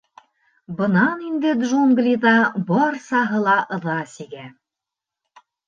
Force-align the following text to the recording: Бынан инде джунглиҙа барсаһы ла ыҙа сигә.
Бынан 0.79 1.21
инде 1.31 1.51
джунглиҙа 1.59 2.33
барсаһы 2.71 3.45
ла 3.47 3.55
ыҙа 3.79 4.01
сигә. 4.17 4.51